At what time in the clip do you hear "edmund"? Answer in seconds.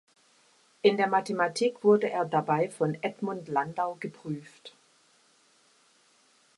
3.03-3.47